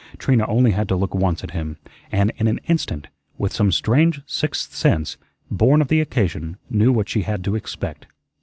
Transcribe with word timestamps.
Trina 0.17 0.47
only 0.47 0.71
had 0.71 0.87
to 0.89 0.95
look 0.95 1.13
once 1.13 1.43
at 1.43 1.51
him, 1.51 1.77
and 2.11 2.31
in 2.37 2.47
an 2.47 2.59
instant, 2.67 3.05
with 3.37 3.53
some 3.53 3.71
strange 3.71 4.19
sixth 4.25 4.73
sense, 4.73 5.15
born 5.51 5.79
of 5.79 5.89
the 5.89 6.01
occasion, 6.01 6.57
knew 6.71 6.91
what 6.91 7.07
she 7.07 7.21
had 7.21 7.43
to 7.43 7.53
expect. 7.55 8.07